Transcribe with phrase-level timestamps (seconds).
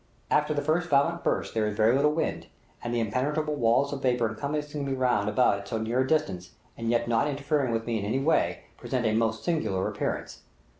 [0.31, 2.47] After the first violent burst there is very little wind,
[2.83, 6.53] and the impenetrable walls of vapor encompassing me round about at so near a distance,
[6.75, 10.41] and yet not interfering with me in any way, present a most singular appearance.